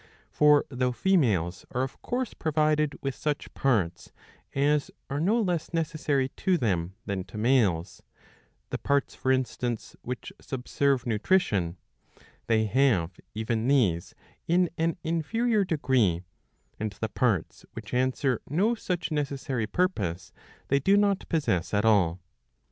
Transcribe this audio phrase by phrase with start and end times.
[0.15, 4.11] * For though females are of course provided with such parts
[4.55, 8.01] as are no less necessary to them than to males,
[8.71, 11.77] the parts for instance which subserve nutrition,
[12.47, 14.15] they have even these
[14.47, 16.23] in an inferior degree,^
[16.79, 20.33] and the parts which answer no such necessary purpose
[20.69, 22.19] they do not possess at all.